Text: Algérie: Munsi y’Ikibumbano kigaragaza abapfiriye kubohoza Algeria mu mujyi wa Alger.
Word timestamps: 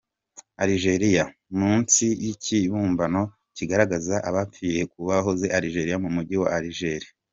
Algérie: 0.63 1.23
Munsi 1.59 2.05
y’Ikibumbano 2.23 3.21
kigaragaza 3.55 4.15
abapfiriye 4.29 4.83
kubohoza 4.91 5.45
Algeria 5.57 5.97
mu 6.03 6.09
mujyi 6.15 6.35
wa 6.41 6.49
Alger. 6.57 7.03